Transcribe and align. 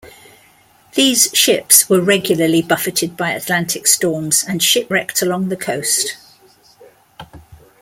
These 0.95 1.29
ships 1.35 1.87
were 1.87 2.01
regularly 2.01 2.63
buffeted 2.63 3.15
by 3.15 3.33
Atlantic 3.33 3.85
storms 3.85 4.43
and 4.43 4.63
shipwrecked 4.63 5.21
along 5.21 5.49
the 5.49 5.55
coast. 5.55 6.17